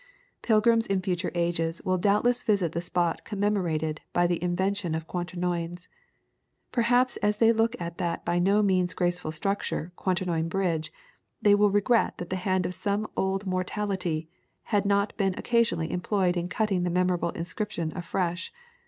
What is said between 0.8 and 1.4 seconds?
in future